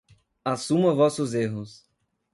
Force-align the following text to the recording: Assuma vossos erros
Assuma 0.43 0.95
vossos 0.95 1.35
erros 1.35 1.87